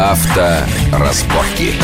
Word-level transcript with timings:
Авторазборки. 0.00 1.74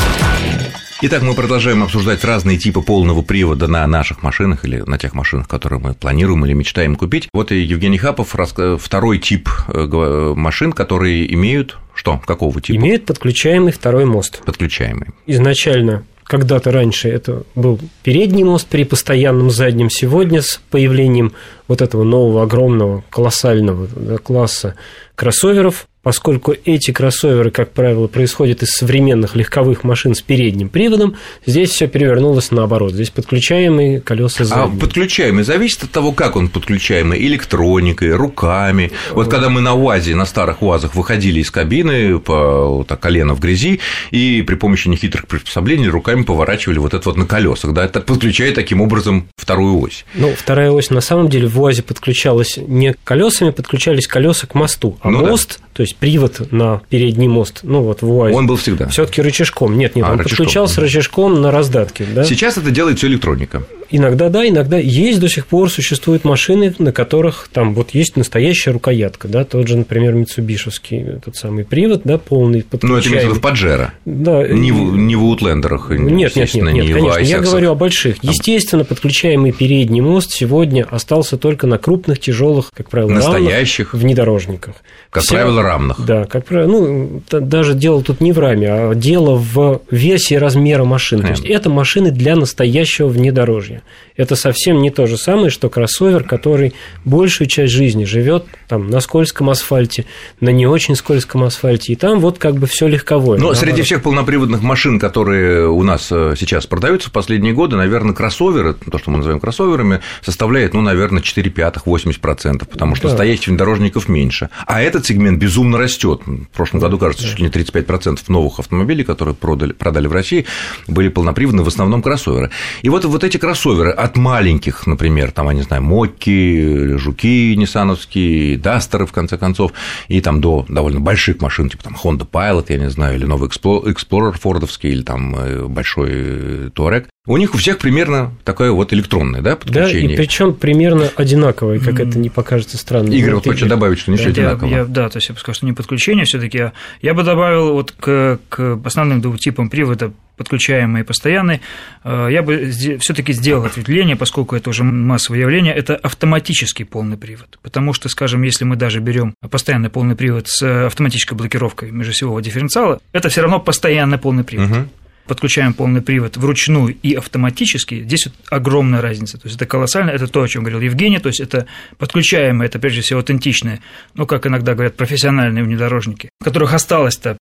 Итак, 1.03 1.21
мы 1.21 1.35
продолжаем 1.35 1.83
обсуждать 1.83 2.25
разные 2.25 2.57
типы 2.57 2.81
полного 2.81 3.21
привода 3.21 3.69
на 3.69 3.87
наших 3.87 4.23
машинах 4.23 4.65
или 4.65 4.79
на 4.79 4.97
тех 4.97 5.13
машинах, 5.13 5.47
которые 5.47 5.81
мы 5.81 5.93
планируем 5.93 6.47
или 6.47 6.55
мечтаем 6.55 6.97
купить. 6.97 7.29
Вот 7.35 7.53
и 7.53 7.61
Евгений 7.61 7.99
Хапов, 7.99 8.35
второй 8.81 9.19
тип 9.19 9.51
э, 9.69 10.33
машин, 10.35 10.73
которые 10.73 11.31
имеют 11.35 11.77
что? 11.95 12.19
Какого 12.25 12.59
типа? 12.59 12.79
Имеют 12.79 13.05
подключаемый 13.05 13.73
второй 13.73 14.07
мост. 14.07 14.43
Подключаемый. 14.47 15.09
Изначально 15.27 16.05
когда-то 16.25 16.73
раньше 16.73 17.11
это 17.11 17.43
был 17.55 17.79
передний 18.03 18.45
мост 18.45 18.67
при 18.67 18.85
постоянном 18.85 19.51
заднем. 19.51 19.91
Сегодня 19.91 20.41
с 20.41 20.61
появлением 20.71 21.33
вот 21.69 21.83
этого 21.83 22.03
нового 22.03 22.43
огромного 22.45 23.05
колоссального 23.11 24.17
класса 24.19 24.75
кроссоверов 25.15 25.87
поскольку 26.07 26.55
эти 26.65 26.93
кроссоверы, 26.93 27.51
как 27.51 27.73
правило, 27.73 28.07
происходят 28.07 28.63
из 28.63 28.71
современных 28.71 29.35
легковых 29.35 29.83
машин 29.83 30.15
с 30.15 30.23
передним 30.23 30.69
приводом, 30.69 31.17
здесь 31.47 31.71
все 31.71 31.89
перевернулось 31.89 32.53
наоборот. 32.53 32.93
Здесь 32.93 33.11
подключаемые 33.11 34.01
колеса 34.01 34.45
задние. 34.45 34.77
А 34.77 34.81
подключаемый 34.81 35.43
зависит 35.43 35.83
от 35.83 35.91
того, 35.91 36.13
как 36.13 36.37
он 36.37 36.49
подключаемый, 36.49 37.21
электроникой, 37.27 38.15
руками. 38.15 38.93
Вот 39.15 39.29
когда 39.29 39.49
мы 39.49 39.61
на 39.61 39.75
УАЗе, 39.75 40.15
на 40.15 40.27
старых 40.27 40.63
УАЗах 40.63 40.95
выходили 40.95 41.41
из 41.41 41.51
кабины 41.51 42.21
по 42.21 42.85
так, 42.87 43.01
колено 43.01 43.35
в 43.35 43.41
грязи 43.41 43.81
и 44.13 44.43
при 44.43 44.55
помощи 44.55 44.87
нехитрых 44.87 45.27
приспособлений 45.27 45.89
руками 45.89 46.23
поворачивали 46.23 46.79
вот 46.79 46.95
это 46.95 47.09
вот 47.09 47.17
на 47.17 47.27
колесах, 47.27 47.73
да, 47.73 47.85
это 47.85 48.01
подключая 48.01 48.55
таким 48.55 48.81
образом 48.81 49.29
вторую 49.37 49.81
ось. 49.81 50.05
Ну, 50.15 50.33
вторая 50.39 50.71
ось 50.71 50.91
на 50.91 51.01
самом 51.01 51.29
деле 51.29 51.49
в 51.49 51.61
УАЗе 51.61 51.83
подключалась 51.83 52.59
не 52.59 52.95
колесами, 53.03 53.51
подключались 53.51 54.07
колеса 54.07 54.47
к 54.47 54.55
мосту, 54.55 54.97
а 55.01 55.11
ну, 55.11 55.27
мост, 55.27 55.59
да. 55.59 55.67
то 55.73 55.83
есть 55.83 55.96
привод 55.99 56.53
на 56.53 56.83
передний 56.89 57.29
мост, 57.29 57.61
ну 57.63 57.83
вот 57.83 58.03
в 58.03 58.11
УАЗе. 58.11 58.37
Он 58.37 58.47
был 58.47 58.57
всегда. 58.57 58.89
Все-таки 58.89 59.23
рычажком. 59.23 59.77
Нет, 59.77 59.97
нет, 59.97 60.07
а, 60.07 60.13
он 60.13 60.19
рычажком. 60.19 60.45
подключался 60.45 60.81
рычажком 60.81 61.41
на 61.41 61.51
раздатке. 61.51 62.07
Да? 62.15 62.25
Сейчас 62.25 62.57
это 62.59 62.71
делает 62.71 62.99
все 62.99 63.09
электроника. 63.09 63.65
Иногда 63.91 64.29
да, 64.29 64.47
иногда 64.47 64.79
есть 64.79 65.21
до 65.21 65.29
сих 65.29 65.47
пор 65.47 65.71
существуют 65.71 66.25
машины, 66.25 66.75
на 66.79 66.93
которых 66.93 67.49
там 67.53 67.75
вот 67.75 67.91
есть 67.93 68.17
настоящая 68.17 68.73
рукоятка, 68.73 69.29
да, 69.29 69.45
тот 69.45 69.69
же, 69.69 69.77
например, 69.77 70.15
Митсубишевский 70.15 70.99
этот 70.99 71.37
самый 71.37 71.65
привод, 71.65 72.03
да, 72.05 72.19
полный 72.19 72.63
подключаемый. 72.63 72.97
Ну, 72.97 72.99
это 72.99 73.09
имеется 73.09 73.31
в 73.31 73.39
в 73.39 73.41
Паджеро. 73.41 73.93
Да. 74.05 74.47
Не 74.49 74.73
в, 74.73 74.97
не 74.97 75.15
в 75.15 75.25
Утлендерах, 75.25 75.91
нет, 75.91 76.01
нет, 76.01 76.37
нет, 76.37 76.55
нет, 76.55 76.85
не 76.85 76.93
конечно, 76.93 77.19
я 77.21 77.41
говорю 77.41 77.73
о 77.73 77.75
больших. 77.75 78.17
Естественно, 78.23 78.85
подключаемый 78.85 79.53
передний 79.53 80.01
мост 80.01 80.33
сегодня 80.33 80.87
остался 80.91 81.37
только 81.37 81.67
на 81.67 81.79
крупных, 81.79 82.19
тяжелых, 82.19 82.71
как 82.75 82.91
правило, 82.91 83.11
настоящих 83.11 83.95
внедорожниках. 83.95 84.75
Как 85.11 85.23
Вся... 85.23 85.37
правило, 85.37 85.63
рамных. 85.63 85.86
Да, 85.99 86.25
как 86.25 86.47
правило, 86.47 86.71
ну, 86.71 87.23
даже 87.31 87.75
дело 87.75 88.03
тут 88.03 88.21
не 88.21 88.33
в 88.33 88.39
раме, 88.39 88.69
а 88.71 88.95
дело 88.95 89.37
в 89.37 89.83
весе 89.91 90.39
размера 90.39 90.85
машины. 90.85 91.23
То 91.23 91.31
есть 91.31 91.45
это 91.45 91.71
машины 91.71 92.11
для 92.11 92.37
настоящего 92.37 93.09
внедорожья. 93.09 93.83
Это 94.17 94.35
совсем 94.35 94.81
не 94.81 94.91
то 94.91 95.07
же 95.07 95.19
самое, 95.19 95.51
что 95.51 95.69
кроссовер, 95.69 96.25
который 96.25 96.75
большую 97.05 97.49
часть 97.49 97.73
жизни 97.73 98.05
живет 98.05 98.47
там 98.67 98.89
на 98.89 99.01
скользком 99.01 99.51
асфальте, 99.51 100.07
на 100.41 100.49
не 100.49 100.67
очень 100.67 100.97
скользком 100.97 101.45
асфальте, 101.45 101.93
и 101.93 101.97
там 101.97 102.21
вот 102.21 102.39
как 102.39 102.55
бы 102.55 102.67
все 102.67 102.87
легковое. 102.87 103.39
Но 103.39 103.53
среди 103.55 103.83
всех 103.83 104.03
полноприводных 104.03 104.63
машин, 104.63 104.99
которые 104.99 105.69
у 105.69 105.83
нас 105.83 106.09
э, 106.11 106.35
сейчас 106.39 106.67
продаются 106.67 107.11
в 107.11 107.13
последние 107.13 107.53
годы, 107.53 107.77
наверное, 107.77 108.15
кроссоверы, 108.15 108.75
то, 108.75 108.99
что 108.99 109.11
мы 109.11 109.19
называем 109.19 109.41
кроссоверами, 109.41 110.01
составляет, 110.23 110.73
ну, 110.73 110.81
наверное, 110.81 111.23
4 111.23 111.51
пятых, 111.51 111.87
80%, 111.87 112.65
потому 112.65 112.95
что 112.95 113.05
да. 113.05 113.11
настоящих 113.11 113.49
внедорожников 113.49 114.09
меньше. 114.09 114.49
А 114.67 114.81
этот 114.81 115.05
сегмент 115.05 115.39
безумно 115.39 115.66
растет. 115.75 116.23
В 116.27 116.57
прошлом 116.57 116.81
году, 116.81 116.99
кажется, 116.99 117.27
чуть 117.27 117.39
ли 117.39 117.45
не 117.45 117.51
35% 117.51 118.21
новых 118.29 118.59
автомобилей, 118.59 119.05
которые 119.05 119.35
продали, 119.35 119.73
продали 119.73 120.07
в 120.07 120.13
России, 120.13 120.47
были 120.87 121.09
полноприводные, 121.09 121.65
в 121.65 121.69
основном 121.69 122.03
кроссоверы. 122.03 122.51
И 122.83 122.89
вот, 122.89 123.05
вот 123.05 123.25
эти 123.25 123.37
кроссоверы 123.37 123.91
от 123.91 124.17
маленьких, 124.17 124.87
например, 124.87 125.33
там, 125.33 125.49
я 125.49 125.55
не 125.55 125.63
знаю, 125.63 125.83
Мокки, 125.83 126.97
Жуки 126.97 127.55
ниссановские, 127.57 128.59
Дастеры, 128.59 129.07
в 129.07 129.13
конце 129.13 129.39
концов, 129.39 129.73
и 130.09 130.21
там 130.21 130.41
до 130.41 130.65
довольно 130.69 131.01
больших 131.01 131.41
машин, 131.41 131.71
типа 131.71 131.85
там 131.85 131.97
Honda 132.03 132.29
Pilot, 132.31 132.67
я 132.69 132.79
не 132.79 132.91
знаю, 132.91 133.17
или 133.17 133.25
новый 133.25 133.49
Explorer 133.49 134.39
фордовский, 134.39 134.91
или 134.91 135.03
там 135.03 135.35
э, 135.37 135.67
большой 135.67 136.71
Touareg, 136.71 137.07
у 137.27 137.37
них 137.37 137.55
у 137.55 137.59
всех 137.59 137.79
примерно 137.79 138.33
такое 138.45 138.71
вот 138.71 138.93
электронное, 138.93 139.43
да, 139.43 139.57
подключение. 139.57 140.09
Да, 140.09 140.15
и 140.15 140.17
причем 140.17 140.55
примерно 140.55 141.11
одинаковое, 141.17 141.81
как 141.81 142.01
это 142.01 142.19
не 142.19 142.31
покажется 142.31 142.79
странным. 142.79 143.13
Игорь 143.13 143.35
вот 143.35 143.47
хочет 143.47 143.69
добавить, 143.69 143.99
что 143.99 144.13
ничего 144.13 144.27
да, 144.27 144.31
одинаково. 144.31 144.69
Я, 144.69 144.85
да, 144.85 145.09
то 145.09 145.17
есть 145.17 145.29
я 145.29 145.35
бы 145.35 145.41
сказал, 145.41 145.55
что 145.55 145.67
не 145.67 145.73
подключение 145.73 146.25
все 146.25 146.41
таки 146.41 146.71
Я 147.03 147.15
бы 147.15 147.23
добавил 147.23 147.73
вот 147.73 147.93
к, 147.93 148.39
к 148.49 148.81
основным 148.85 149.21
двум 149.21 149.39
типам 149.39 149.69
привода 149.69 150.13
подключаемый 150.37 151.01
и 151.01 151.05
постоянный, 151.05 151.63
э, 152.05 152.29
я 152.31 152.43
бы 152.43 152.71
все 153.01 153.15
таки 153.15 153.33
сделал 153.33 153.65
ответвление, 153.65 154.17
поскольку 154.17 154.55
это 154.55 154.71
уже 154.71 154.85
массовое 154.85 155.41
явление, 155.41 155.75
это 155.75 155.97
автоматический 155.97 156.85
полный 156.85 157.17
привод. 157.17 157.59
Потому 157.63 157.93
что, 157.95 158.09
скажем, 158.09 158.43
если 158.43 158.65
мы 158.65 158.77
даже 158.77 159.01
берем 159.01 159.35
постоянный 159.51 159.89
полный 159.89 160.15
привод 160.15 160.49
с 160.49 160.87
автоматической 160.87 161.37
блокировкой 161.37 161.91
межосевого 161.91 162.43
дифференциала, 162.43 163.01
это 163.13 163.31
все 163.31 163.41
равно 163.41 163.61
постоянный 163.61 164.19
полный 164.19 164.45
привод. 164.45 164.71
Угу 164.71 164.89
подключаем 165.27 165.75
полный 165.75 166.03
привод 166.03 166.37
вручную 166.37 166.97
и 167.03 167.15
автоматически, 167.15 168.03
здесь 168.03 168.27
вот 168.27 168.35
огромная 168.51 169.01
разница. 169.01 169.39
То 169.39 169.47
есть 169.47 169.57
это 169.57 169.67
колоссально, 169.67 170.11
это 170.11 170.27
то, 170.27 170.43
о 170.43 170.49
чем 170.49 170.63
говорил 170.63 170.81
Евгений, 170.81 171.19
то 171.19 171.29
есть 171.29 171.41
это 171.41 171.67
подключаемое, 171.99 172.67
это 172.67 172.79
прежде 172.79 173.01
всего 173.01 173.21
аутентичное, 173.21 173.81
ну, 174.15 174.27
как 174.27 174.47
иногда 174.47 174.75
говорят, 174.75 174.97
профессиональные 174.97 175.65
внедорожники, 175.65 176.31
которых 176.43 176.75
осталось-то, 176.75 177.37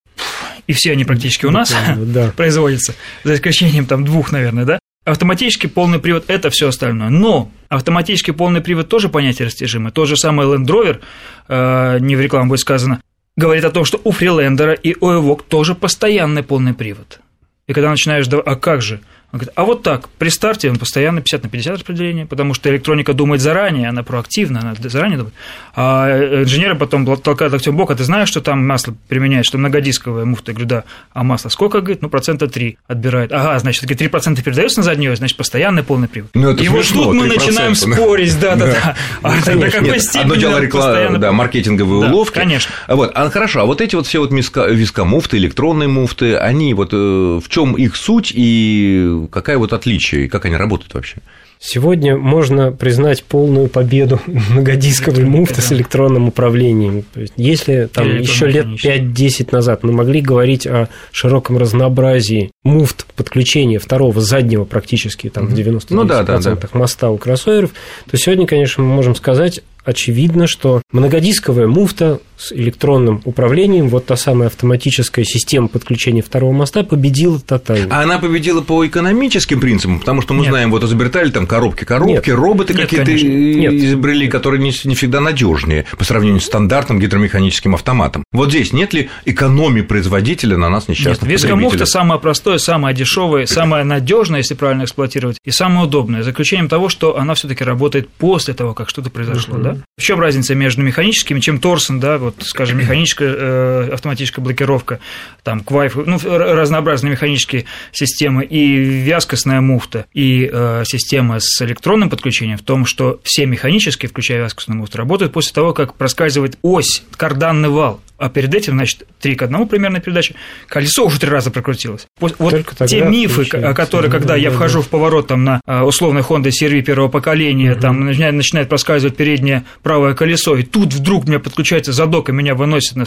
и 0.68 0.74
все 0.74 0.92
они 0.92 1.06
практически 1.06 1.46
у 1.46 1.52
нас 1.52 1.76
да. 1.98 2.32
производятся, 2.38 2.96
за 3.24 3.36
исключением 3.36 3.86
там 3.86 4.04
двух, 4.04 4.32
наверное, 4.32 4.66
да, 4.66 4.80
Автоматический 5.06 5.68
полный 5.68 6.00
привод– 6.00 6.26
это 6.28 6.50
все 6.50 6.70
остальное. 6.70 7.10
Но 7.10 7.52
автоматический 7.70 8.32
полный 8.32 8.60
привод 8.60 8.90
тоже 8.90 9.08
понятие 9.08 9.46
растяжимое. 9.46 9.92
Тот 9.92 10.08
же 10.08 10.18
самый 10.18 10.48
Land 10.48 10.66
Rover, 10.66 11.00
э, 11.48 12.00
не 12.00 12.16
в 12.16 12.22
рекламу 12.22 12.50
будет 12.50 12.62
сказано, 12.62 13.02
говорит 13.36 13.66
о 13.66 13.70
том, 13.70 13.86
что 13.86 14.02
у 14.04 14.12
Freelander 14.12 14.76
и 14.82 14.96
у 15.00 15.12
Evoque 15.12 15.44
тоже 15.48 15.76
постоянный 15.76 16.42
полный 16.42 16.74
привод. 16.74 17.20
И 17.68 17.74
когда 17.74 17.90
начинаешь, 17.90 18.28
а 18.28 18.56
как 18.56 18.82
же? 18.82 19.02
Он 19.36 19.40
говорит, 19.40 19.54
а 19.58 19.66
вот 19.66 19.84
так, 19.84 20.08
при 20.18 20.30
старте 20.30 20.70
он 20.70 20.78
постоянно 20.78 21.20
50 21.20 21.44
на 21.44 21.50
50 21.50 21.74
распределение, 21.74 22.26
потому 22.26 22.54
что 22.54 22.70
электроника 22.70 23.12
думает 23.12 23.42
заранее, 23.42 23.90
она 23.90 24.02
проактивна, 24.02 24.62
она 24.62 24.76
заранее 24.82 25.18
думает. 25.18 25.34
А 25.76 26.42
инженеры 26.44 26.76
потом 26.76 27.06
толкают 27.18 27.52
локтем 27.52 27.76
бок, 27.76 27.92
а 27.92 27.96
ты 27.96 28.06
знаешь, 28.06 28.30
что 28.30 28.40
там 28.40 28.66
масло 28.66 28.96
применяет, 29.10 29.46
что 29.46 29.58
многодисковая 29.58 30.24
муфта? 30.24 30.52
Я 30.52 30.54
говорю, 30.54 30.70
да. 30.70 30.84
А 31.12 31.26
масло 31.26 31.50
сколько, 31.50 31.82
говорит? 31.82 32.02
Ну, 32.02 32.08
процента 32.08 32.48
3 32.48 32.78
отбирает. 32.88 33.34
Ага, 33.34 33.60
значит, 33.60 33.86
такие 33.86 34.10
3% 34.10 34.42
передается 34.42 34.80
на 34.80 34.84
заднюю, 34.86 35.18
значит, 35.18 35.36
постоянный 35.36 35.84
полный 35.84 36.08
привод. 36.08 36.30
Ну, 36.34 36.52
это 36.52 36.64
И 36.64 36.68
смешно, 36.68 37.04
вот 37.04 37.12
тут 37.12 37.22
мы 37.22 37.28
начинаем 37.28 37.76
спорить, 37.76 38.40
да-да-да. 38.40 38.96
А 39.22 39.36
до 39.44 39.70
какой 39.70 40.00
степени 40.00 40.22
Одно 40.22 40.36
дело 40.36 40.60
реклама, 40.62 41.18
да, 41.18 41.34
маркетинговые 41.34 42.10
уловки. 42.10 42.36
Конечно. 42.36 42.74
Вот, 42.88 43.12
а 43.14 43.30
хорошо, 43.30 43.64
а 43.64 43.66
вот 43.66 43.82
эти 43.82 43.96
вот 43.96 44.08
все 44.08 44.20
вот 44.20 44.32
вискомуфты, 44.32 45.36
электронные 45.36 45.90
муфты, 45.90 46.38
они 46.38 46.74
вот 46.74 46.94
э, 46.94 46.96
в 46.96 47.50
чем 47.50 47.74
их 47.74 47.98
суть 47.98 48.32
и 48.34 49.25
какая 49.28 49.58
вот 49.58 49.74
отличие? 49.74 49.96
отличия 49.96 50.22
и 50.22 50.28
как 50.28 50.46
они 50.46 50.56
работают 50.56 50.94
вообще? 50.94 51.18
Сегодня 51.58 52.18
можно 52.18 52.72
признать 52.72 53.24
полную 53.24 53.70
победу 53.70 54.20
многодисковой 54.28 55.24
муфты 55.24 55.62
с 55.62 55.72
электронным 55.72 56.28
управлением. 56.28 57.04
То 57.14 57.22
есть, 57.22 57.34
если 57.38 57.90
там 57.92 58.18
еще 58.18 58.48
лет 58.48 58.66
5-10 58.66 59.50
назад 59.52 59.84
мы 59.84 59.94
могли 59.94 60.22
говорить 60.22 60.68
о 60.68 60.90
широком 61.12 61.58
разнообразии 61.58 62.52
муфт 62.64 63.06
подключения 63.16 63.80
второго 63.80 64.20
заднего 64.22 64.66
практически 64.66 65.30
там, 65.30 65.48
в 65.48 65.54
90% 65.54 65.86
ну, 65.92 66.04
да, 66.04 66.24
да, 66.24 66.40
да. 66.40 66.58
моста 66.74 67.10
у 67.10 67.18
кроссоверов, 67.18 67.72
то 68.10 68.18
сегодня, 68.18 68.46
конечно, 68.46 68.84
мы 68.84 68.94
можем 68.94 69.16
сказать 69.16 69.62
очевидно, 69.86 70.48
что 70.48 70.82
многодисковая 70.92 71.68
муфта 71.68 72.20
с 72.38 72.52
электронным 72.52 73.22
управлением, 73.24 73.88
вот 73.88 74.08
та 74.08 74.18
самая 74.18 74.48
автоматическая 74.48 75.24
система 75.24 75.68
подключения 75.68 76.22
второго 76.22 76.52
моста 76.52 76.84
победила 76.84 77.40
тотально. 77.40 77.96
А 77.96 78.04
она 78.04 78.20
победила 78.20 78.62
по 78.62 78.86
экономическим 78.86 79.62
принципам, 79.62 80.00
потому 80.00 80.22
что 80.22 80.34
мы 80.34 80.42
нет. 80.42 80.50
знаем, 80.50 80.72
вот 80.72 80.84
изобретали 80.84 81.30
там 81.30 81.48
коробки-коробки, 81.48 82.30
роботы 82.32 82.74
какие-то 82.74 83.16
изобрели, 83.16 84.28
которые 84.28 84.62
не, 84.62 84.74
не 84.84 84.96
всегда 84.96 85.22
надежнее 85.22 85.86
по 85.98 86.04
сравнению 86.04 86.42
с 86.42 86.46
стандартным 86.46 87.00
гидромеханическим 87.00 87.76
автоматом. 87.76 88.24
Вот 88.32 88.50
здесь 88.50 88.74
нет 88.74 88.94
ли 88.94 89.10
экономии 89.26 89.82
производителя 89.82 90.58
на 90.58 90.70
нас 90.70 90.88
несчастных 90.88 91.30
Нет, 91.30 91.42
вескомуфта 91.42 91.86
самое 91.86 92.20
простое, 92.20 92.58
самое 92.58 92.96
дешевое, 92.96 93.46
самое 93.46 93.84
надежное, 93.84 94.40
если 94.40 94.56
правильно 94.56 94.84
эксплуатировать, 94.84 95.38
и 95.46 95.52
самое 95.52 95.86
удобное, 95.86 96.24
за 96.24 96.32
исключением 96.32 96.70
того, 96.70 96.90
что 96.90 97.18
она 97.18 97.34
все 97.34 97.48
таки 97.48 97.64
работает 97.64 98.10
после 98.10 98.54
того, 98.54 98.74
как 98.74 98.90
что-то 98.90 99.10
произошло, 99.10 99.58
uh-huh. 99.58 99.75
В 99.98 100.02
чем 100.02 100.20
разница 100.20 100.56
между 100.56 100.82
механическими, 100.82 101.40
чем 101.40 101.60
Торсон, 101.60 102.00
да, 102.00 102.18
вот, 102.18 102.36
скажем, 102.42 102.78
механическая 102.78 103.34
э, 103.34 103.90
автоматическая 103.94 104.44
блокировка, 104.44 105.00
там, 105.44 105.62
квайф, 105.62 105.96
ну, 105.96 106.18
разнообразные 106.24 107.12
механические 107.12 107.66
системы 107.92 108.44
и 108.44 108.76
вязкостная 108.76 109.62
муфта, 109.62 110.06
и 110.14 110.50
э, 110.52 110.84
система 110.86 111.40
с 111.40 111.62
электронным 111.62 112.10
подключением 112.10 112.58
в 112.58 112.64
том, 112.64 112.86
что 112.86 113.20
все 113.24 113.46
механические, 113.46 114.10
включая 114.10 114.40
вязкостную 114.40 114.80
муфту, 114.80 114.98
работают 114.98 115.34
после 115.34 115.54
того, 115.54 115.74
как 115.74 115.96
проскальзывает 115.96 116.58
ось, 116.62 117.04
карданный 117.18 117.70
вал. 117.70 118.02
А 118.18 118.30
перед 118.30 118.54
этим, 118.54 118.74
значит, 118.74 119.06
3 119.20 119.36
к 119.36 119.42
1 119.44 119.68
примерно 119.68 120.00
передача, 120.00 120.36
колесо 120.68 121.06
уже 121.06 121.20
три 121.20 121.30
раза 121.30 121.52
прокрутилось. 121.52 122.08
Вот 122.20 122.38
Только 122.38 122.88
те 122.88 123.02
мифы, 123.02 123.46
которые, 123.46 124.12
когда 124.12 124.30
да, 124.30 124.36
я 124.36 124.50
да, 124.50 124.56
вхожу 124.56 124.80
да. 124.80 124.86
в 124.86 124.90
поворот 124.90 125.28
там, 125.28 125.44
на 125.44 125.62
а, 125.66 125.86
условной 125.86 126.22
Honda 126.22 126.50
CR-V 126.50 126.82
первого 126.82 127.10
поколения, 127.10 127.74
угу. 127.74 127.82
там 127.82 128.06
начинает, 128.06 128.36
начинает 128.36 128.70
проскальзывать 128.70 129.18
переднее 129.18 129.66
правое 129.84 130.14
колесо, 130.14 130.56
и 130.56 130.64
тут 130.64 130.94
вдруг 130.94 131.28
мне 131.28 131.40
подключается 131.40 131.92
задок, 131.92 132.30
и 132.30 132.32
меня 132.32 132.56
выносит 132.56 132.96
на 132.96 133.06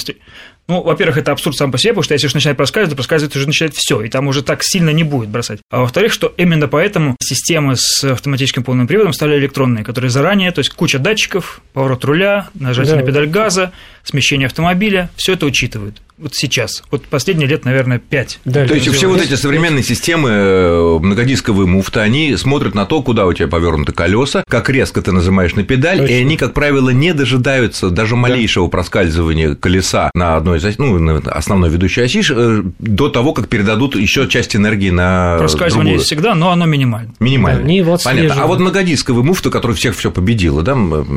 Ну, 0.68 0.82
во-первых, 0.82 1.16
это 1.16 1.32
абсурд 1.32 1.56
сам 1.56 1.72
по 1.72 1.78
себе, 1.78 1.92
потому 1.92 2.04
что 2.04 2.14
если 2.14 2.26
уж 2.26 2.34
начинает 2.34 2.58
проскальзывать, 2.58 2.90
то 2.90 2.96
проскальзывать 2.96 3.34
уже 3.34 3.46
начинает 3.46 3.74
все, 3.74 4.02
и 4.02 4.08
там 4.08 4.26
уже 4.28 4.42
так 4.42 4.62
сильно 4.62 4.90
не 4.90 5.02
будет 5.02 5.30
бросать. 5.30 5.60
А 5.70 5.80
во-вторых, 5.80 6.12
что 6.12 6.32
именно 6.36 6.68
поэтому 6.68 7.16
системы 7.22 7.74
с 7.76 8.04
автоматическим 8.04 8.62
полным 8.62 8.86
приводом 8.86 9.14
стали 9.14 9.38
электронные, 9.38 9.82
которые 9.82 10.10
заранее, 10.10 10.52
то 10.52 10.58
есть 10.58 10.70
куча 10.70 10.98
датчиков, 10.98 11.62
поворот 11.72 12.04
руля, 12.04 12.48
нажатие 12.54 12.96
да. 12.96 13.00
на 13.00 13.06
педаль 13.06 13.28
газа, 13.28 13.72
смещение 14.04 14.46
автомобиля, 14.46 15.10
все 15.16 15.32
это 15.32 15.46
учитывают 15.46 16.02
вот 16.18 16.34
сейчас, 16.34 16.82
вот 16.90 17.04
последние 17.04 17.48
лет, 17.48 17.64
наверное, 17.64 17.98
пять. 17.98 18.40
Да, 18.44 18.66
то 18.66 18.74
есть 18.74 18.88
все 18.88 19.06
вот 19.08 19.20
эти 19.20 19.34
современные 19.34 19.84
системы 19.84 20.30
э, 20.30 20.98
многодисковые 21.00 21.66
муфты, 21.66 22.00
они 22.00 22.36
смотрят 22.36 22.74
на 22.74 22.86
то, 22.86 23.02
куда 23.02 23.26
у 23.26 23.32
тебя 23.32 23.48
повернуты 23.48 23.92
колеса, 23.92 24.44
как 24.48 24.68
резко 24.68 25.00
ты 25.00 25.12
нажимаешь 25.12 25.54
на 25.54 25.62
педаль, 25.62 25.98
Точно. 25.98 26.12
и 26.12 26.20
они, 26.20 26.36
как 26.36 26.54
правило, 26.54 26.90
не 26.90 27.14
дожидаются 27.14 27.90
даже 27.90 28.16
малейшего 28.16 28.66
да. 28.66 28.72
проскальзывания 28.72 29.54
колеса 29.54 30.10
на 30.14 30.36
одной 30.36 30.57
из 30.58 30.64
оси, 30.64 30.76
ну, 30.78 31.20
основной 31.26 31.70
ведущей 31.70 32.02
оси 32.02 32.22
э, 32.28 32.62
до 32.78 33.08
того, 33.08 33.32
как 33.32 33.48
передадут 33.48 33.94
еще 33.94 34.28
часть 34.28 34.56
энергии 34.56 34.90
на 34.90 35.36
Проскальзывание 35.38 35.94
другую. 35.94 36.04
всегда, 36.04 36.34
но 36.34 36.50
оно 36.50 36.66
минимально. 36.66 37.14
Минимально. 37.20 37.62
Да, 37.62 37.90
вот 37.90 38.02
Понятно. 38.02 38.42
А 38.42 38.46
вот 38.46 38.58
многодисковая 38.60 39.22
муфта, 39.22 39.50
которая 39.50 39.76
всех 39.76 39.96
все 39.96 40.10
победила, 40.10 40.62
да, 40.62 40.76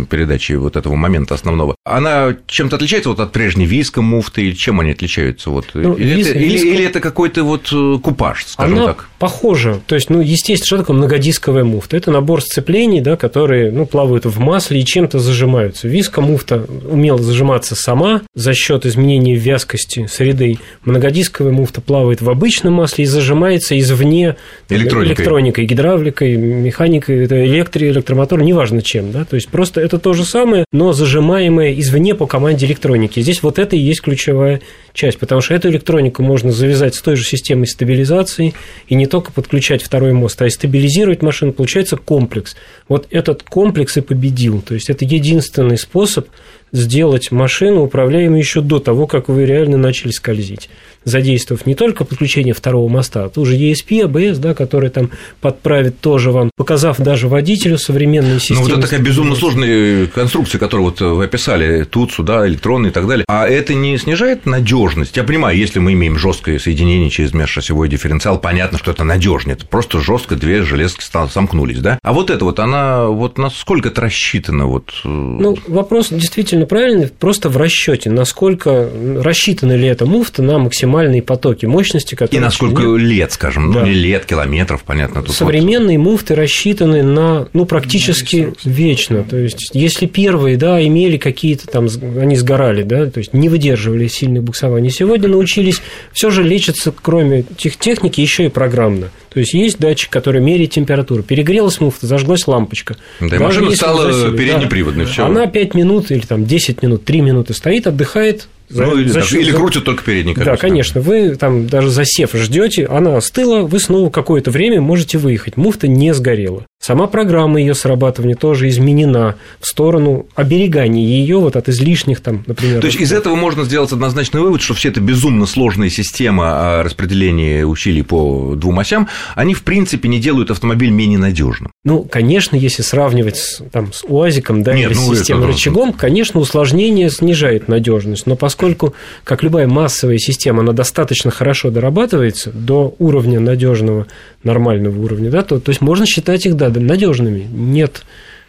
передачи 0.09 0.53
вот 0.53 0.75
этого 0.75 0.95
момента 0.95 1.33
основного, 1.33 1.75
она 1.85 2.35
чем-то 2.45 2.75
отличается 2.75 3.09
вот 3.09 3.19
от 3.19 3.31
прежней 3.31 3.65
виска 3.65 4.01
муфты, 4.01 4.43
или 4.43 4.53
чем 4.53 4.79
они 4.79 4.91
они 4.91 4.93
отличаются? 4.93 5.49
Вот, 5.49 5.65
ну, 5.73 5.93
или, 5.93 6.15
виз, 6.15 6.27
это, 6.27 6.39
виз... 6.39 6.61
или, 6.61 6.73
или 6.73 6.85
это 6.85 6.99
какой-то 6.99 7.43
вот 7.43 7.69
э, 7.71 7.97
купаж, 8.01 8.45
скажем 8.45 8.77
Она 8.77 8.87
так? 8.87 9.09
похожа. 9.17 9.81
То 9.87 9.95
есть, 9.95 10.09
ну, 10.09 10.21
естественно, 10.21 10.65
что 10.65 10.77
такое 10.77 10.95
многодисковая 10.97 11.63
муфта? 11.63 11.97
Это 11.97 12.11
набор 12.11 12.41
сцеплений, 12.41 13.01
да, 13.01 13.15
которые 13.15 13.71
ну, 13.71 13.85
плавают 13.85 14.25
в 14.25 14.39
масле 14.39 14.81
и 14.81 14.85
чем-то 14.85 15.19
зажимаются. 15.19 15.87
Виска 15.87 16.21
муфта 16.21 16.65
умела 16.89 17.21
зажиматься 17.21 17.75
сама 17.75 18.21
за 18.35 18.53
счет 18.53 18.85
изменения 18.85 19.30
вязкости 19.35 20.07
среды. 20.07 20.57
Многодисковая 20.83 21.51
муфта 21.51 21.81
плавает 21.81 22.21
в 22.21 22.29
обычном 22.29 22.73
масле 22.73 23.05
и 23.05 23.07
зажимается 23.07 23.77
извне 23.79 24.35
электроникой, 24.69 25.07
электроникой 25.07 25.65
гидравликой, 25.65 26.35
механикой, 26.37 27.25
электро, 27.25 27.87
электромотор, 27.87 28.41
неважно 28.41 28.81
чем. 28.81 29.11
Да? 29.11 29.25
То 29.25 29.35
есть, 29.35 29.49
просто 29.49 29.81
это 29.81 29.99
то 29.99 30.13
же 30.13 30.25
самое, 30.25 30.65
но 30.71 30.93
зажимаемое 30.93 31.73
извне 31.79 32.15
по 32.15 32.27
команде 32.27 32.65
электроники. 32.65 33.19
Здесь 33.19 33.43
вот 33.43 33.59
это 33.59 33.75
и 33.75 33.79
есть 33.79 34.01
ключевая 34.01 34.61
часть, 34.93 35.19
потому 35.19 35.41
что 35.41 35.53
эту 35.53 35.69
электронику 35.69 36.23
можно 36.23 36.51
завязать 36.51 36.95
с 36.95 37.01
той 37.01 37.15
же 37.15 37.23
системой 37.23 37.67
стабилизации 37.67 38.53
и 38.87 38.95
не 38.95 39.05
только 39.05 39.31
подключать 39.31 39.81
второй 39.81 40.13
мост, 40.13 40.41
а 40.41 40.47
и 40.47 40.49
стабилизировать 40.49 41.21
машину, 41.21 41.53
получается 41.53 41.97
комплекс. 41.97 42.55
Вот 42.87 43.07
этот 43.09 43.43
комплекс 43.43 43.97
и 43.97 44.01
победил. 44.01 44.61
То 44.61 44.73
есть 44.73 44.89
это 44.89 45.05
единственный 45.05 45.77
способ 45.77 46.27
сделать 46.71 47.31
машину 47.31 47.83
управляемой 47.83 48.39
еще 48.39 48.61
до 48.61 48.79
того, 48.79 49.07
как 49.07 49.29
вы 49.29 49.45
реально 49.45 49.77
начали 49.77 50.11
скользить 50.11 50.69
задействовав 51.03 51.65
не 51.65 51.75
только 51.75 52.05
подключение 52.05 52.53
второго 52.53 52.87
моста, 52.87 53.25
а 53.25 53.29
тоже 53.29 53.57
ESP, 53.57 54.05
ABS, 54.05 54.37
да, 54.37 54.53
который 54.53 54.89
там 54.89 55.09
подправит 55.39 55.99
тоже 55.99 56.31
вам, 56.31 56.51
показав 56.55 56.97
даже 56.99 57.27
водителю 57.27 57.77
современные 57.77 58.39
системы. 58.39 58.61
Ну, 58.61 58.67
вот 58.67 58.73
это 58.73 58.81
такая 58.83 58.99
безумно 58.99 59.35
сложная 59.35 60.07
конструкция, 60.07 60.59
которую 60.59 60.89
вот 60.89 61.01
вы 61.01 61.23
описали, 61.23 61.83
тут, 61.83 62.11
сюда, 62.11 62.47
электронные 62.47 62.91
и 62.91 62.93
так 62.93 63.07
далее. 63.07 63.25
А 63.27 63.47
это 63.47 63.73
не 63.73 63.97
снижает 63.97 64.45
надежность? 64.45 65.17
Я 65.17 65.23
понимаю, 65.23 65.57
если 65.57 65.79
мы 65.79 65.93
имеем 65.93 66.17
жесткое 66.17 66.59
соединение 66.59 67.09
через 67.09 67.33
межшоссевой 67.33 67.89
дифференциал, 67.89 68.39
понятно, 68.39 68.77
что 68.77 68.91
это 68.91 69.03
надежнее. 69.03 69.55
Это 69.55 69.65
просто 69.65 69.99
жестко 69.99 70.35
две 70.35 70.61
железки 70.63 71.03
сомкнулись, 71.29 71.79
да? 71.79 71.99
А 72.03 72.13
вот 72.13 72.29
это 72.29 72.45
вот, 72.45 72.59
она 72.59 73.07
вот 73.07 73.37
насколько 73.37 73.89
это 73.89 74.01
рассчитано? 74.01 74.67
Вот... 74.67 74.91
Э, 75.03 75.07
ну, 75.07 75.57
вопрос 75.67 76.09
действительно 76.09 76.60
правильный, 76.65 77.07
просто 77.07 77.49
в 77.49 77.57
расчете, 77.57 78.09
насколько 78.09 78.89
рассчитаны 79.19 79.73
ли 79.73 79.87
это 79.87 80.05
муфта 80.05 80.41
на 80.41 80.57
максимальные 80.57 81.21
потоки 81.21 81.65
мощности, 81.65 82.15
которые... 82.15 82.39
И 82.39 82.43
на 82.43 82.51
сколько 82.51 82.83
лет, 82.95 83.31
скажем, 83.31 83.67
ну, 83.67 83.73
да. 83.73 83.79
ну, 83.81 83.85
не 83.87 83.93
лет, 83.93 84.25
километров, 84.25 84.83
понятно. 84.83 85.21
Тут 85.21 85.35
Современные 85.35 85.97
вот... 85.97 86.05
муфты 86.05 86.35
рассчитаны 86.35 87.03
на, 87.03 87.47
ну, 87.53 87.65
практически 87.65 88.53
вечно. 88.63 89.23
То 89.23 89.37
есть, 89.37 89.71
если 89.73 90.05
первые, 90.05 90.57
да, 90.57 90.85
имели 90.85 91.17
какие-то 91.17 91.67
там, 91.67 91.87
они 92.19 92.35
сгорали, 92.35 92.83
да, 92.83 93.07
то 93.07 93.19
есть, 93.19 93.33
не 93.33 93.49
выдерживали 93.49 94.07
сильных 94.07 94.43
буксований, 94.43 94.89
сегодня 94.89 95.27
научились 95.27 95.81
все 96.13 96.29
же 96.29 96.43
лечиться, 96.43 96.93
кроме 97.01 97.43
тех 97.57 97.77
техники, 97.77 98.21
еще 98.21 98.45
и 98.45 98.49
программно. 98.49 99.09
То 99.33 99.39
есть 99.39 99.53
есть 99.53 99.79
датчик, 99.79 100.09
который 100.09 100.41
меряет 100.41 100.71
температуру. 100.71 101.23
Перегрелась 101.23 101.79
муфта, 101.79 102.05
зажглась 102.05 102.47
лампочка. 102.47 102.97
Да, 103.21 103.37
и 103.37 103.39
машина 103.39 103.71
стала 103.71 104.31
переднеприводной. 104.31 105.07
Да. 105.15 105.25
Она 105.25 105.47
5 105.47 105.73
минут 105.73 106.11
или 106.11 106.21
там 106.21 106.45
10 106.45 106.81
минут, 106.83 107.05
3 107.05 107.21
минуты 107.21 107.53
стоит, 107.53 107.87
отдыхает, 107.87 108.49
за, 108.67 108.85
ну, 108.85 108.97
или, 108.97 109.07
за, 109.07 109.21
так, 109.21 109.31
или 109.33 109.51
крутят 109.51 109.85
только 109.85 110.03
передний 110.03 110.33
колеса. 110.33 110.51
Да, 110.51 110.57
конечно. 110.57 110.99
Вы 111.01 111.35
там 111.35 111.67
даже 111.67 111.89
засев 111.89 112.33
ждете, 112.33 112.85
она 112.85 113.17
остыла, 113.17 113.61
вы 113.61 113.79
снова 113.79 114.09
какое-то 114.09 114.51
время 114.51 114.81
можете 114.81 115.17
выехать. 115.17 115.55
Муфта 115.55 115.87
не 115.87 116.13
сгорела. 116.13 116.65
Сама 116.81 117.05
программа 117.05 117.59
ее 117.59 117.75
срабатывания 117.75 118.35
тоже 118.35 118.67
изменена 118.67 119.35
в 119.59 119.67
сторону 119.67 120.25
оберегания 120.33 121.05
ее 121.05 121.37
вот 121.37 121.55
от 121.55 121.69
излишних 121.69 122.21
там, 122.21 122.43
например. 122.47 122.81
То 122.81 122.87
есть 122.87 122.99
из 122.99 123.11
этого 123.11 123.35
можно 123.35 123.65
сделать 123.65 123.91
однозначный 123.91 124.41
вывод, 124.41 124.63
что 124.63 124.73
все 124.73 124.89
это 124.89 124.99
безумно 124.99 125.45
сложная 125.45 125.91
система 125.91 126.81
распределения 126.83 127.67
усилий 127.67 128.01
по 128.01 128.55
двум 128.55 128.79
осям, 128.79 129.07
они 129.35 129.53
в 129.53 129.61
принципе 129.61 130.09
не 130.09 130.19
делают 130.19 130.49
автомобиль 130.49 130.89
менее 130.89 131.19
надежным. 131.19 131.71
Ну, 131.83 132.01
конечно, 132.03 132.55
если 132.55 132.81
сравнивать 132.81 133.37
с, 133.37 133.61
там, 133.71 133.93
с 133.93 134.03
УАЗиком, 134.03 134.63
да, 134.63 134.73
Нет, 134.73 134.89
или 134.89 134.97
ну, 134.97 135.13
с 135.13 135.19
системой 135.19 135.43
это... 135.43 135.51
рычагом, 135.51 135.93
конечно, 135.93 136.39
усложнение 136.39 137.11
снижает 137.11 137.67
надежность, 137.67 138.25
но 138.25 138.35
поскольку, 138.35 138.95
как 139.23 139.43
любая 139.43 139.67
массовая 139.67 140.17
система, 140.17 140.61
она 140.61 140.73
достаточно 140.73 141.29
хорошо 141.29 141.69
дорабатывается 141.69 142.49
до 142.51 142.95
уровня 142.97 143.39
надежного, 143.39 144.07
нормального 144.43 144.99
уровня, 144.99 145.29
да, 145.29 145.43
то, 145.43 145.59
то 145.59 145.69
есть 145.69 145.81
можно 145.81 146.07
считать 146.07 146.47
их, 146.47 146.55
да, 146.55 146.70
надежными. 146.79 147.47
Нет 147.51 148.03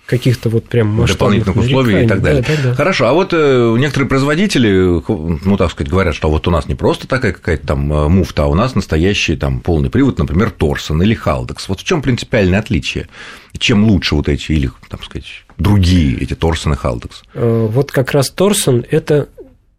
каких-то 0.07 0.51
вот 0.51 0.65
прям 0.65 1.07
дополнительных 1.07 1.57
условий 1.57 2.05
и 2.05 2.07
так 2.07 2.23
далее. 2.23 2.43
Да, 2.47 2.55
да, 2.57 2.63
да. 2.71 2.75
Хорошо, 2.75 3.07
а 3.07 3.13
вот 3.15 3.31
э, 3.33 3.77
некоторые 3.79 4.09
производители, 4.09 5.01
ну 5.09 5.57
так 5.57 5.71
сказать, 5.71 5.91
говорят, 5.91 6.15
что 6.15 6.29
вот 6.29 6.47
у 6.47 6.51
нас 6.51 6.69
не 6.69 6.75
просто 6.75 7.07
такая 7.07 7.33
какая-то 7.33 7.67
там 7.69 7.93
э, 7.93 8.09
муфта, 8.09 8.45
а 8.45 8.47
у 8.47 8.55
нас 8.55 8.75
настоящий 8.75 9.37
там 9.37 9.61
полный 9.61 9.91
привод, 9.91 10.19
например, 10.19 10.51
Торсон 10.51 11.03
или 11.03 11.15
Халдекс. 11.15 11.69
Вот 11.69 11.81
в 11.81 11.85
чем 11.85 12.03
принципиальное 12.03 12.59
отличие? 12.59 13.09
Чем 13.57 13.85
лучше 13.85 14.15
вот 14.15 14.29
эти 14.29 14.53
или, 14.53 14.71
там 14.89 15.03
сказать, 15.03 15.45
другие 15.57 16.19
эти 16.19 16.35
Торсон 16.35 16.75
и 16.75 16.77
Халдекс? 16.77 17.23
Э, 17.33 17.69
вот 17.71 17.91
как 17.93 18.13
раз 18.13 18.29
Торсон– 18.29 18.85
это 18.91 19.29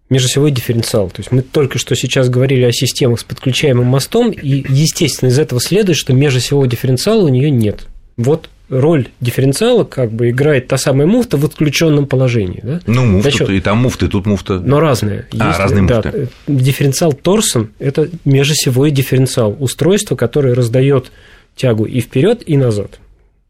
межосевой 0.10 0.52
дифференциал. 0.52 1.10
То 1.10 1.20
есть 1.20 1.32
мы 1.32 1.42
только 1.42 1.78
что 1.78 1.96
сейчас 1.96 2.30
говорили 2.30 2.64
о 2.64 2.72
системах 2.72 3.20
с 3.20 3.24
подключаемым 3.24 3.86
мостом, 3.86 4.32
и, 4.32 4.66
естественно, 4.68 5.30
из 5.30 5.38
этого 5.38 5.60
следует, 5.62 5.98
что 5.98 6.14
межосевого 6.14 6.68
дифференциала 6.68 7.24
у 7.24 7.30
нее 7.30 7.52
нет. 7.52 7.88
Вот 8.18 8.50
роль 8.70 9.10
дифференциала 9.20 9.84
как 9.84 10.12
бы 10.12 10.30
играет 10.30 10.68
та 10.68 10.78
самая 10.78 11.08
муфта 11.08 11.38
в 11.38 11.46
отключенном 11.46 12.06
положении. 12.08 12.62
Да? 12.64 12.80
Ну, 12.86 13.06
муфта, 13.06 13.30
Значит, 13.30 13.50
и 13.50 13.60
там 13.62 13.80
муфта, 13.80 14.06
и 14.06 14.10
тут 14.10 14.26
муфта. 14.26 14.60
Но 14.60 14.80
разные. 14.80 15.28
А, 15.40 15.48
Есть, 15.48 15.60
разные 15.60 15.88
да, 15.88 15.96
муфты. 15.98 16.30
Дифференциал 16.48 17.14
Торсон– 17.14 17.70
это 17.80 18.10
межосевой 18.26 18.92
дифференциал, 18.92 19.56
устройство, 19.60 20.16
которое 20.16 20.54
раздает 20.54 21.12
тягу 21.56 21.86
и 21.86 22.00
вперед, 22.00 22.44
и 22.46 22.58
назад. 22.58 23.00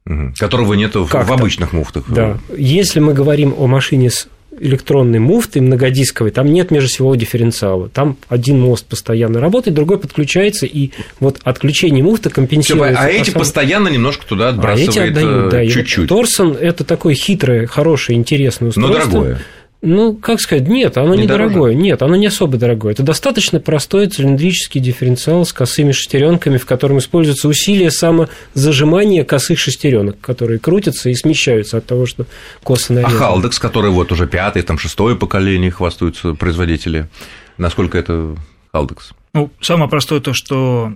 Угу. 0.05 0.33
Которого 0.37 0.73
нет 0.73 0.95
в 0.95 1.15
обычных 1.15 1.71
муфтах. 1.71 2.05
Да. 2.09 2.37
Если 2.57 2.99
мы 2.99 3.13
говорим 3.13 3.53
о 3.57 3.67
машине 3.67 4.09
с 4.09 4.27
электронной 4.59 5.19
муфты 5.19 5.61
многодисковой, 5.61 6.31
там 6.31 6.47
нет 6.47 6.71
межосевого 6.71 7.17
дифференциала. 7.17 7.89
Там 7.89 8.17
один 8.29 8.59
мост 8.59 8.85
постоянно 8.85 9.39
работает, 9.39 9.75
другой 9.75 9.99
подключается, 9.99 10.65
и 10.65 10.91
вот 11.19 11.39
отключение 11.43 12.03
муфты 12.03 12.29
компенсируется. 12.29 13.01
а 13.01 13.09
эти 13.09 13.31
постоянно 13.31 13.87
немножко 13.87 14.25
туда 14.25 14.49
отбрасывает 14.49 14.89
а 14.89 14.91
эти 14.91 15.09
отдают, 15.09 15.49
да, 15.49 15.65
чуть-чуть. 15.67 16.09
Торсон– 16.09 16.57
это 16.59 16.83
такое 16.83 17.15
хитрое, 17.15 17.67
хорошее, 17.67 18.17
интересное 18.17 18.69
устройство. 18.69 18.93
Но 18.93 19.11
дорогое. 19.11 19.41
Ну, 19.85 20.15
как 20.15 20.39
сказать, 20.39 20.65
нет, 20.69 20.97
оно 20.97 21.13
не 21.13 21.23
недорогое. 21.23 21.73
Нет, 21.73 22.01
оно 22.01 22.15
не 22.15 22.27
особо 22.27 22.57
дорогое. 22.57 22.93
Это 22.93 23.03
достаточно 23.03 23.59
простой 23.59 24.07
цилиндрический 24.07 24.79
дифференциал 24.79 25.45
с 25.45 25.51
косыми 25.51 25.91
шестеренками, 25.91 26.57
в 26.57 26.65
котором 26.65 26.99
используется 26.99 27.49
усилие 27.49 27.91
самозажимания 27.91 29.25
косых 29.25 29.59
шестеренок, 29.59 30.21
которые 30.21 30.59
крутятся 30.59 31.09
и 31.09 31.15
смещаются 31.15 31.79
от 31.79 31.85
того, 31.85 32.05
что 32.05 32.25
косы 32.63 32.93
нарезаны. 32.93 33.17
А 33.17 33.19
Халдекс, 33.19 33.59
который 33.59 33.91
вот 33.91 34.13
уже 34.13 34.25
пятое, 34.25 34.63
там 34.63 34.79
шестое 34.79 35.17
поколение 35.17 35.69
хвастаются 35.69 36.33
производители, 36.33 37.09
насколько 37.57 37.97
это 37.97 38.37
Халдекс? 38.71 39.11
Ну, 39.33 39.51
самое 39.59 39.89
простое 39.89 40.21
то, 40.21 40.33
что 40.33 40.93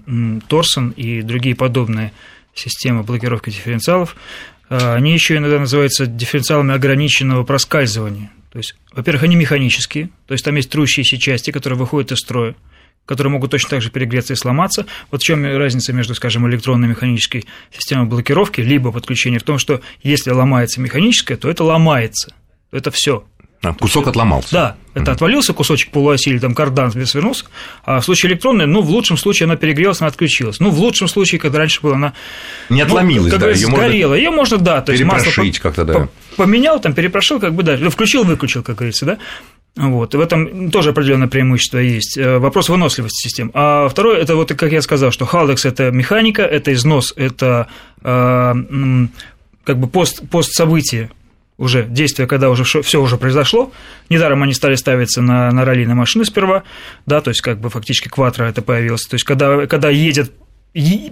Торсон 0.47 0.91
и 0.91 1.23
другие 1.23 1.57
подобные 1.57 2.13
системы 2.55 3.03
блокировки 3.03 3.49
дифференциалов, 3.49 4.15
а, 4.69 4.93
они 4.95 5.11
еще 5.11 5.35
иногда 5.35 5.59
называются 5.59 6.05
дифференциалами 6.05 6.73
ограниченного 6.73 7.43
проскальзывания. 7.43 8.31
То 8.51 8.59
есть, 8.59 8.75
во-первых, 8.93 9.23
они 9.23 9.35
механические, 9.35 10.09
то 10.25 10.33
есть 10.33 10.45
там 10.45 10.55
есть 10.55 10.69
трущиеся 10.69 11.17
части, 11.17 11.51
которые 11.51 11.77
выходят 11.77 12.11
из 12.11 12.19
строя, 12.19 12.55
которые 13.05 13.31
могут 13.31 13.51
точно 13.51 13.71
так 13.71 13.81
же 13.81 13.89
перегреться 13.89 14.33
и 14.33 14.35
сломаться. 14.35 14.85
Вот 15.11 15.21
в 15.21 15.25
чем 15.25 15.45
разница 15.45 15.93
между, 15.93 16.13
скажем, 16.15 16.47
электронной 16.49 16.87
механической 16.87 17.45
системой 17.71 18.05
блокировки, 18.05 18.61
либо 18.61 18.91
подключения 18.91 19.39
в 19.39 19.43
том, 19.43 19.57
что 19.57 19.81
если 20.03 20.31
ломается 20.31 20.81
механическая, 20.81 21.37
то 21.37 21.49
это 21.49 21.63
ломается. 21.63 22.33
Это 22.71 22.91
все. 22.91 23.25
А, 23.63 23.73
кусок 23.73 24.03
есть, 24.03 24.09
отломался. 24.09 24.49
Да, 24.51 24.75
это 24.93 25.11
отвалился 25.11 25.53
кусочек 25.53 25.91
полуоси 25.91 26.29
или 26.29 26.39
там 26.39 26.53
кардан 26.53 26.91
свернулся, 26.91 27.45
а 27.83 27.99
в 27.99 28.05
случае 28.05 28.31
электронной, 28.31 28.67
ну, 28.67 28.81
в 28.81 28.89
лучшем 28.89 29.17
случае 29.17 29.45
она 29.45 29.55
перегрелась, 29.55 29.99
она 29.99 30.09
отключилась. 30.09 30.59
Ну, 30.59 30.69
в 30.69 30.79
лучшем 30.79 31.07
случае, 31.07 31.39
когда 31.39 31.59
раньше 31.59 31.81
была 31.81 31.95
она... 31.95 32.13
Не 32.69 32.83
ну, 32.83 32.87
отломилась, 32.87 33.33
ну, 33.33 33.39
да, 33.39 33.49
ее 33.49 33.67
сгорела. 33.67 34.13
Ее 34.13 34.29
можно, 34.29 34.57
да, 34.57 34.81
то 34.81 34.91
есть 34.91 35.03
масло 35.03 35.31
как-то, 35.59 35.85
да. 35.85 36.07
поменял, 36.35 36.79
там, 36.79 36.93
перепрошил, 36.93 37.39
как 37.39 37.53
бы, 37.53 37.63
да, 37.63 37.77
включил-выключил, 37.89 38.63
как 38.63 38.75
говорится, 38.75 39.05
да. 39.05 39.17
Вот, 39.75 40.15
и 40.15 40.17
в 40.17 40.21
этом 40.21 40.71
тоже 40.71 40.89
определенное 40.89 41.27
преимущество 41.27 41.77
есть. 41.77 42.17
Э, 42.17 42.39
вопрос 42.39 42.67
выносливости 42.67 43.27
систем. 43.27 43.51
А 43.53 43.87
второе, 43.87 44.19
это 44.19 44.35
вот, 44.35 44.51
как 44.53 44.71
я 44.71 44.81
сказал, 44.81 45.11
что 45.11 45.25
Haldex– 45.25 45.57
это 45.65 45.91
механика, 45.91 46.41
это 46.41 46.73
износ, 46.73 47.13
это 47.15 47.67
э, 48.01 48.53
как 49.63 49.77
бы 49.77 49.87
пост, 49.87 50.27
пост 50.29 50.51
события, 50.53 51.11
уже 51.57 51.85
действия, 51.85 52.27
когда 52.27 52.49
уже 52.49 52.63
все 52.63 53.01
уже 53.01 53.17
произошло. 53.17 53.71
Недаром 54.09 54.43
они 54.43 54.53
стали 54.53 54.75
ставиться 54.75 55.21
на, 55.21 55.51
на 55.51 55.65
раллийные 55.65 55.95
машины 55.95 56.25
сперва, 56.25 56.63
да, 57.05 57.21
то 57.21 57.29
есть 57.29 57.41
как 57.41 57.59
бы 57.59 57.69
фактически 57.69 58.07
квадро 58.09 58.45
это 58.45 58.61
появилось. 58.61 59.05
То 59.05 59.15
есть 59.15 59.25
когда, 59.25 59.65
когда 59.67 59.89
едет 59.89 60.31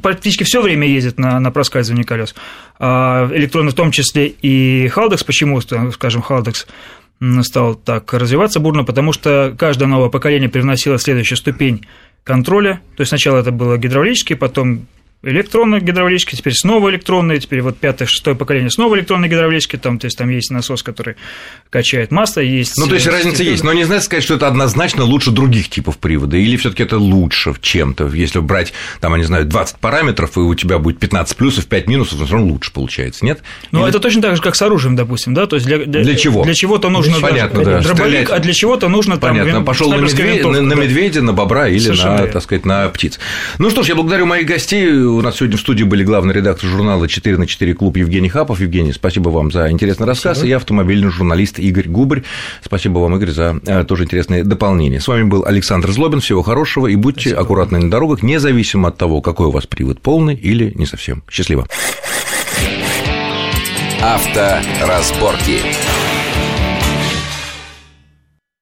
практически 0.01 0.43
все 0.43 0.61
время 0.61 0.87
ездит 0.87 1.17
на, 1.17 1.39
на 1.39 1.51
проскальзывание 1.51 2.05
колес. 2.05 2.35
А 2.77 3.27
электроны 3.33 3.71
в 3.71 3.73
том 3.73 3.91
числе 3.91 4.27
и 4.27 4.87
Haldex, 4.87 5.25
почему, 5.25 5.59
скажем, 5.61 6.23
Haldex 6.27 6.67
стал 7.41 7.75
так 7.75 8.13
развиваться 8.13 8.59
бурно, 8.59 8.83
потому 8.83 9.13
что 9.13 9.55
каждое 9.57 9.85
новое 9.85 10.09
поколение 10.09 10.49
привносило 10.49 10.99
следующую 10.99 11.37
ступень 11.37 11.87
контроля. 12.23 12.81
То 12.95 13.01
есть 13.01 13.09
сначала 13.09 13.39
это 13.39 13.51
было 13.51 13.77
гидравлический, 13.77 14.35
потом 14.35 14.85
электронные 15.25 15.81
гидравлические, 15.81 16.37
теперь 16.37 16.53
снова 16.53 16.89
электронные, 16.89 17.39
теперь 17.39 17.61
вот 17.61 17.77
пятое, 17.77 18.07
шестое 18.07 18.35
поколение 18.35 18.69
снова 18.69 18.95
электронные 18.95 19.29
гидравлические, 19.29 19.79
там, 19.79 19.99
то 19.99 20.05
есть 20.05 20.17
там 20.17 20.29
есть 20.29 20.51
насос, 20.51 20.83
который 20.83 21.15
качает 21.69 22.11
масло, 22.11 22.41
есть... 22.41 22.77
Ну, 22.77 22.87
то 22.87 22.93
есть 22.93 23.07
разница 23.07 23.43
есть, 23.43 23.63
но 23.63 23.73
не 23.73 23.83
знаете 23.83 24.05
сказать, 24.05 24.23
что 24.23 24.35
это 24.35 24.47
однозначно 24.47 25.03
лучше 25.03 25.31
других 25.31 25.69
типов 25.69 25.97
привода, 25.97 26.37
или 26.37 26.55
все 26.57 26.69
таки 26.69 26.83
это 26.83 26.97
лучше 26.97 27.53
чем-то, 27.59 28.07
если 28.07 28.39
брать, 28.39 28.73
там, 29.01 29.13
я 29.13 29.17
не 29.17 29.25
знаю, 29.25 29.45
20 29.45 29.77
параметров, 29.77 30.37
и 30.37 30.41
у 30.41 30.53
тебя 30.55 30.77
будет 30.79 30.99
15 30.99 31.35
плюсов, 31.35 31.65
5 31.65 31.87
минусов, 31.87 32.19
то 32.19 32.25
все 32.25 32.33
равно 32.35 32.53
лучше 32.53 32.71
получается, 32.71 33.25
нет? 33.25 33.41
Ну, 33.71 33.81
или... 33.81 33.89
это 33.89 33.99
точно 33.99 34.21
так 34.21 34.35
же, 34.35 34.41
как 34.41 34.55
с 34.55 34.61
оружием, 34.61 34.95
допустим, 34.95 35.33
да, 35.33 35.47
то 35.47 35.55
есть 35.55 35.65
для, 35.65 35.79
для, 35.79 36.03
для 36.03 36.15
чего? 36.15 36.43
Для 36.43 36.53
чего-то 36.53 36.89
нужно... 36.89 37.19
Понятно, 37.19 37.63
да. 37.63 37.81
Дробовик, 37.81 38.29
а 38.29 38.39
для 38.39 38.53
чего-то 38.53 38.89
нужно 38.89 39.17
там... 39.17 39.37
Понятно, 39.37 39.63
пошел 39.63 39.89
на, 39.91 39.95
медведь, 39.95 40.43
на, 40.43 40.61
на 40.61 40.73
медведя, 40.73 41.21
на 41.21 41.33
бобра 41.33 41.67
или 41.67 41.79
Совершенно 41.79 42.21
на, 42.21 42.27
так 42.27 42.43
сказать, 42.43 42.65
на 42.65 42.87
птиц. 42.89 43.19
Ну 43.57 43.69
что 43.69 43.83
ж, 43.83 43.89
я 43.89 43.95
благодарю 43.95 44.25
моих 44.25 44.45
гостей, 44.45 44.85
у 45.17 45.21
нас 45.21 45.37
сегодня 45.37 45.57
в 45.57 45.61
студии 45.61 45.83
были 45.83 46.03
главный 46.03 46.33
редактор 46.33 46.69
журнала 46.69 47.05
«4 47.05 47.37
на 47.37 47.47
4 47.47 47.73
клуб» 47.73 47.97
Евгений 47.97 48.29
Хапов. 48.29 48.59
Евгений, 48.59 48.93
спасибо 48.93 49.29
вам 49.29 49.51
за 49.51 49.71
интересный 49.71 50.05
рассказ. 50.05 50.37
Спасибо. 50.37 50.47
И 50.47 50.49
я 50.49 50.57
автомобильный 50.57 51.09
журналист 51.09 51.59
Игорь 51.59 51.87
Губарь. 51.87 52.23
Спасибо 52.63 52.99
вам, 52.99 53.15
Игорь, 53.15 53.31
за 53.31 53.59
э, 53.65 53.83
тоже 53.83 54.03
интересные 54.03 54.43
дополнения. 54.43 54.99
С 54.99 55.07
вами 55.07 55.23
был 55.23 55.45
Александр 55.45 55.91
Злобин. 55.91 56.19
Всего 56.19 56.41
хорошего 56.43 56.87
и 56.87 56.95
будьте 56.95 57.21
спасибо. 57.21 57.41
аккуратны 57.41 57.79
на 57.79 57.89
дорогах, 57.89 58.23
независимо 58.23 58.89
от 58.89 58.97
того, 58.97 59.21
какой 59.21 59.47
у 59.47 59.51
вас 59.51 59.65
привод, 59.65 60.01
полный 60.01 60.35
или 60.35 60.71
не 60.75 60.85
совсем. 60.85 61.23
Счастливо. 61.29 61.67
Авторазборки. 64.01 65.61